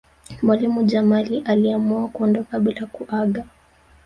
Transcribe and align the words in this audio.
mwalimu 0.41 0.83
jamali 0.83 1.39
aliamua 1.45 2.07
kuondoka 2.07 2.59
bila 2.59 2.85
kuaga 2.85 3.43